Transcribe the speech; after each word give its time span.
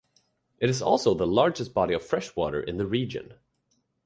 It 0.57 0.67
is 0.67 0.81
also 0.81 1.13
the 1.13 1.27
largest 1.27 1.75
body 1.75 1.93
of 1.93 2.03
fresh 2.03 2.35
water 2.35 2.59
in 2.59 2.77
the 2.77 2.87
region. 2.87 3.35